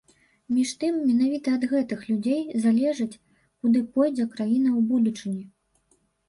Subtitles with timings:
[0.53, 3.19] Між тым, менавіта ад гэтых людзей залежыць,
[3.61, 5.45] куды пойдзе краіна ў будучыні.